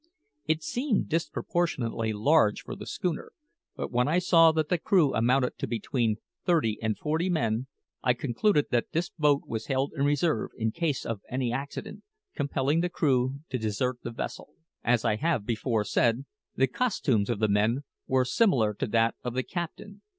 [0.47, 3.33] It seemed disproportionately large for the schooner;
[3.75, 7.67] but when I saw that the crew amounted to between thirty and forty men,
[8.01, 12.01] I concluded that this boat was held in reserve in case of any accident
[12.33, 14.55] compelling the crew to desert the vessel.
[14.83, 16.25] As I have before said,
[16.55, 20.01] the costumes of the men were similar to that of the captain.